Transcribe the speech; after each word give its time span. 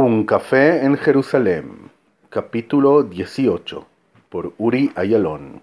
Un 0.00 0.26
café 0.26 0.84
en 0.84 0.96
Jerusalén, 0.96 1.90
capítulo 2.30 3.02
18, 3.02 3.84
por 4.28 4.54
Uri 4.56 4.92
Ayalón. 4.94 5.60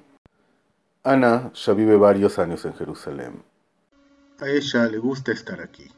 Ana 1.05 1.53
ya 1.53 1.71
vive 1.71 1.95
varios 1.95 2.37
años 2.37 2.65
en 2.65 2.73
Jerusalén. 2.73 3.41
A 4.41 4.49
ella 4.49 4.87
le 4.87 4.97
gusta 4.97 5.31
estar 5.31 5.61
aquí. 5.61 5.89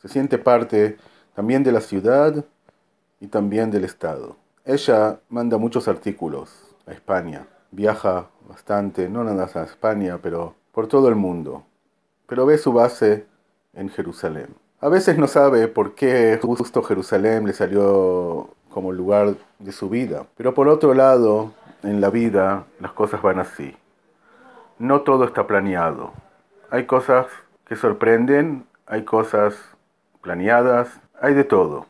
Se 0.00 0.06
siente 0.06 0.38
parte 0.38 0.98
también 1.34 1.64
de 1.64 1.72
la 1.72 1.80
ciudad 1.80 2.44
y 3.18 3.26
también 3.26 3.72
del 3.72 3.86
Estado. 3.86 4.36
Ella 4.64 5.18
manda 5.28 5.58
muchos 5.58 5.88
artículos 5.88 6.76
a 6.86 6.92
España. 6.92 7.48
Viaja 7.72 8.30
bastante, 8.48 9.08
no 9.08 9.24
nada 9.24 9.46
más 9.46 9.56
a 9.56 9.64
España, 9.64 10.20
pero 10.22 10.54
por 10.70 10.86
todo 10.86 11.08
el 11.08 11.16
mundo. 11.16 11.64
Pero 12.28 12.46
ve 12.46 12.56
su 12.56 12.72
base 12.72 13.26
en 13.72 13.88
Jerusalén. 13.88 14.62
A 14.82 14.88
veces 14.88 15.16
no 15.16 15.28
sabe 15.28 15.68
por 15.68 15.94
qué 15.94 16.40
justo 16.42 16.82
Jerusalén 16.82 17.46
le 17.46 17.52
salió 17.52 18.50
como 18.68 18.90
lugar 18.90 19.36
de 19.60 19.70
su 19.70 19.88
vida. 19.88 20.26
Pero 20.36 20.54
por 20.54 20.66
otro 20.66 20.92
lado, 20.92 21.52
en 21.84 22.00
la 22.00 22.10
vida 22.10 22.64
las 22.80 22.90
cosas 22.90 23.22
van 23.22 23.38
así. 23.38 23.76
No 24.80 25.02
todo 25.02 25.24
está 25.24 25.46
planeado. 25.46 26.12
Hay 26.68 26.86
cosas 26.86 27.26
que 27.64 27.76
sorprenden, 27.76 28.66
hay 28.86 29.04
cosas 29.04 29.54
planeadas, 30.20 30.88
hay 31.20 31.34
de 31.34 31.44
todo. 31.44 31.86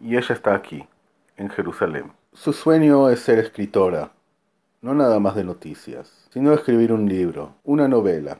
Y 0.00 0.16
ella 0.16 0.34
está 0.34 0.54
aquí, 0.54 0.88
en 1.36 1.50
Jerusalén. 1.50 2.10
Su 2.32 2.54
sueño 2.54 3.10
es 3.10 3.20
ser 3.20 3.38
escritora, 3.38 4.12
no 4.80 4.94
nada 4.94 5.20
más 5.20 5.34
de 5.34 5.44
noticias, 5.44 6.10
sino 6.32 6.54
escribir 6.54 6.90
un 6.90 7.06
libro, 7.06 7.56
una 7.64 7.86
novela. 7.86 8.38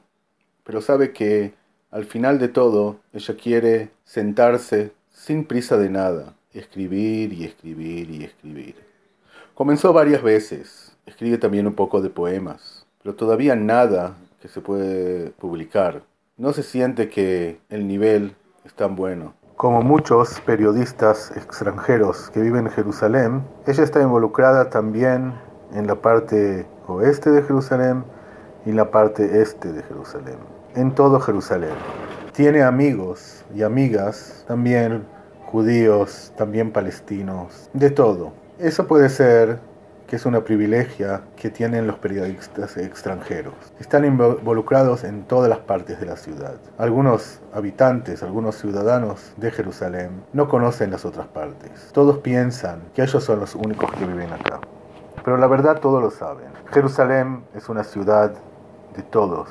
Pero 0.65 0.81
sabe 0.81 1.13
que 1.13 1.60
al 1.91 2.05
final 2.05 2.39
de 2.39 2.47
todo, 2.47 3.01
ella 3.13 3.35
quiere 3.37 3.91
sentarse 4.05 4.93
sin 5.13 5.45
prisa 5.45 5.77
de 5.77 5.91
nada, 5.91 6.35
escribir 6.53 7.33
y 7.33 7.45
escribir 7.45 8.11
y 8.11 8.23
escribir. 8.23 8.77
Comenzó 9.55 9.93
varias 9.93 10.23
veces, 10.23 10.97
escribe 11.05 11.37
también 11.39 11.67
un 11.67 11.75
poco 11.75 12.01
de 12.01 12.09
poemas, 12.09 12.87
pero 13.03 13.17
todavía 13.17 13.57
nada 13.57 14.17
que 14.41 14.47
se 14.47 14.61
puede 14.61 15.31
publicar. 15.31 16.03
No 16.37 16.53
se 16.53 16.63
siente 16.63 17.09
que 17.09 17.59
el 17.71 17.89
nivel 17.89 18.37
es 18.65 18.73
tan 18.75 18.95
bueno. 18.95 19.35
Como 19.57 19.83
muchos 19.83 20.41
periodistas 20.47 21.37
extranjeros 21.37 22.31
que 22.31 22.41
viven 22.41 22.67
en 22.67 22.73
Jerusalén, 22.73 23.43
ella 23.67 23.83
está 23.83 24.01
involucrada 24.01 24.71
también 24.71 25.35
en 25.75 25.89
la 25.89 25.97
parte 25.97 26.67
oeste 26.87 27.31
de 27.31 27.43
Jerusalén 27.43 28.05
y 28.65 28.71
la 28.71 28.93
parte 28.93 29.43
este 29.43 29.73
de 29.73 29.83
Jerusalén 29.83 30.60
en 30.75 30.95
todo 30.95 31.21
Jerusalén. 31.21 31.75
Tiene 32.33 32.63
amigos 32.63 33.45
y 33.55 33.63
amigas, 33.63 34.45
también 34.47 35.05
judíos, 35.45 36.33
también 36.37 36.73
palestinos, 36.73 37.69
de 37.73 37.91
todo. 37.91 38.33
Eso 38.59 38.87
puede 38.87 39.09
ser 39.09 39.59
que 40.07 40.17
es 40.17 40.27
una 40.27 40.43
privilegia 40.43 41.23
que 41.37 41.51
tienen 41.51 41.87
los 41.87 41.99
periodistas 41.99 42.77
extranjeros. 42.77 43.55
Están 43.79 44.05
involucrados 44.05 45.05
en 45.05 45.23
todas 45.23 45.49
las 45.49 45.61
partes 45.61 46.01
de 46.01 46.07
la 46.07 46.17
ciudad. 46.17 46.57
Algunos 46.79 47.41
habitantes, 47.53 48.25
algunos 48.25 48.57
ciudadanos 48.57 49.33
de 49.37 49.53
Jerusalén 49.53 50.25
no 50.33 50.49
conocen 50.49 50.91
las 50.91 51.05
otras 51.05 51.29
partes. 51.29 51.91
Todos 51.93 52.19
piensan 52.19 52.83
que 52.93 53.03
ellos 53.03 53.23
son 53.23 53.39
los 53.39 53.55
únicos 53.55 53.93
que 53.93 54.05
viven 54.05 54.33
acá. 54.33 54.61
Pero 55.25 55.37
la 55.37 55.47
verdad 55.47 55.79
todos 55.79 56.03
lo 56.03 56.11
saben. 56.11 56.49
Jerusalén 56.73 57.45
es 57.55 57.69
una 57.69 57.85
ciudad 57.85 58.33
de 58.97 59.03
todos, 59.05 59.49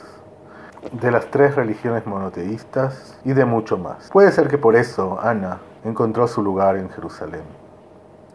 de 0.92 1.12
las 1.12 1.28
tres 1.28 1.56
religiones 1.56 2.06
monoteístas 2.06 3.18
y 3.24 3.34
de 3.34 3.46
mucho 3.46 3.78
más. 3.78 4.10
Puede 4.12 4.32
ser 4.32 4.48
que 4.48 4.58
por 4.58 4.76
eso 4.76 5.20
Ana 5.22 5.60
encontró 5.84 6.28
su 6.28 6.42
lugar 6.42 6.78
en 6.78 6.90
Jerusalén, 6.90 7.44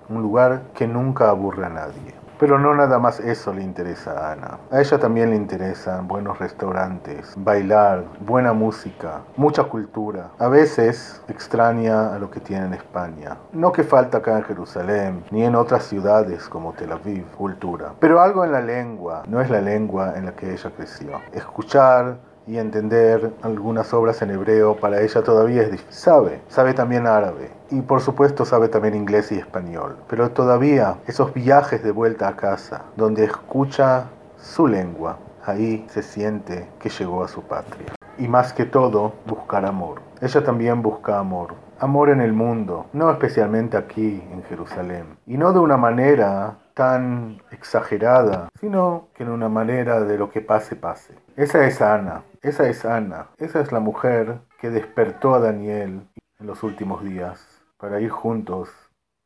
un 0.08 0.22
lugar 0.22 0.62
que 0.74 0.86
nunca 0.86 1.30
aburre 1.30 1.66
a 1.66 1.70
nadie. 1.70 2.24
Pero 2.38 2.58
no 2.58 2.74
nada 2.74 2.98
más 2.98 3.20
eso 3.20 3.52
le 3.54 3.62
interesa 3.62 4.10
a 4.10 4.32
Ana. 4.32 4.58
A 4.72 4.80
ella 4.80 4.98
también 4.98 5.30
le 5.30 5.36
interesan 5.36 6.08
buenos 6.08 6.38
restaurantes, 6.40 7.32
bailar, 7.36 8.04
buena 8.26 8.52
música, 8.52 9.20
mucha 9.36 9.64
cultura. 9.64 10.30
A 10.40 10.48
veces 10.48 11.22
extraña 11.28 12.12
a 12.12 12.18
lo 12.18 12.30
que 12.30 12.40
tiene 12.40 12.66
en 12.66 12.74
España. 12.74 13.36
No 13.52 13.70
que 13.70 13.84
falta 13.84 14.18
acá 14.18 14.36
en 14.36 14.44
Jerusalén, 14.44 15.24
ni 15.30 15.44
en 15.44 15.54
otras 15.54 15.84
ciudades 15.84 16.48
como 16.48 16.72
Tel 16.72 16.92
Aviv, 16.92 17.24
cultura. 17.36 17.92
Pero 18.00 18.20
algo 18.20 18.44
en 18.44 18.50
la 18.50 18.60
lengua, 18.60 19.22
no 19.28 19.40
es 19.40 19.48
la 19.48 19.60
lengua 19.60 20.14
en 20.16 20.26
la 20.26 20.32
que 20.32 20.52
ella 20.52 20.70
creció. 20.76 21.20
Escuchar, 21.32 22.16
y 22.46 22.58
entender 22.58 23.32
algunas 23.42 23.94
obras 23.94 24.20
en 24.22 24.30
hebreo 24.30 24.76
para 24.76 25.00
ella 25.00 25.22
todavía 25.22 25.62
es 25.62 25.72
difícil. 25.72 25.92
Sabe, 25.92 26.40
sabe 26.48 26.74
también 26.74 27.06
árabe 27.06 27.50
y 27.70 27.80
por 27.80 28.00
supuesto 28.00 28.44
sabe 28.44 28.68
también 28.68 28.94
inglés 28.94 29.32
y 29.32 29.38
español, 29.38 29.96
pero 30.08 30.30
todavía 30.30 30.98
esos 31.06 31.32
viajes 31.32 31.82
de 31.82 31.90
vuelta 31.90 32.28
a 32.28 32.36
casa, 32.36 32.82
donde 32.96 33.24
escucha 33.24 34.06
su 34.38 34.66
lengua, 34.66 35.18
ahí 35.44 35.86
se 35.88 36.02
siente 36.02 36.68
que 36.78 36.90
llegó 36.90 37.24
a 37.24 37.28
su 37.28 37.42
patria. 37.42 37.94
Y 38.18 38.28
más 38.28 38.52
que 38.52 38.64
todo, 38.64 39.14
buscar 39.26 39.64
amor. 39.64 40.00
Ella 40.20 40.44
también 40.44 40.82
busca 40.82 41.18
amor. 41.18 41.54
Amor 41.80 42.10
en 42.10 42.20
el 42.20 42.32
mundo, 42.32 42.86
no 42.92 43.10
especialmente 43.10 43.76
aquí 43.76 44.22
en 44.30 44.42
Jerusalén. 44.44 45.18
Y 45.26 45.36
no 45.36 45.52
de 45.52 45.58
una 45.58 45.76
manera 45.76 46.58
tan 46.74 47.42
exagerada, 47.50 48.48
sino 48.60 49.08
que 49.14 49.24
en 49.24 49.30
una 49.30 49.48
manera 49.48 50.00
de 50.00 50.16
lo 50.16 50.30
que 50.30 50.40
pase, 50.40 50.76
pase. 50.76 51.14
Esa 51.36 51.66
es 51.66 51.80
Ana, 51.80 52.22
esa 52.42 52.68
es 52.68 52.84
Ana, 52.84 53.28
esa 53.38 53.60
es 53.60 53.72
la 53.72 53.80
mujer 53.80 54.40
que 54.60 54.70
despertó 54.70 55.34
a 55.34 55.40
Daniel 55.40 56.06
en 56.38 56.46
los 56.46 56.62
últimos 56.62 57.02
días 57.04 57.62
para 57.76 58.00
ir 58.00 58.10
juntos 58.10 58.70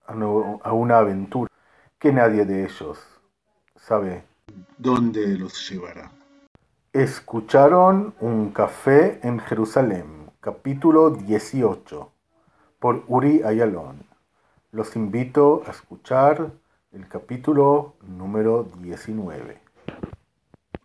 a, 0.07 0.73
una 0.73 0.99
aventura 0.99 1.51
que 1.99 2.13
nadie 2.13 2.45
de 2.45 2.65
ellos 2.65 2.99
sabe 3.77 4.25
dónde 4.79 5.37
los 5.39 5.69
llevará. 5.69 6.11
Escucharon 6.93 8.15
Un 8.21 8.51
café 8.51 9.21
en 9.23 9.39
Jerusalén, 9.39 10.31
capítulo 10.41 11.11
18, 11.11 12.13
por 12.79 13.05
Uri 13.09 13.43
Ayalón. 13.43 14.05
Los 14.71 14.95
invito 14.95 15.63
a 15.67 15.71
escuchar 15.71 16.53
el 16.93 17.09
capítulo 17.09 17.95
número 18.03 18.69
19. 18.81 19.68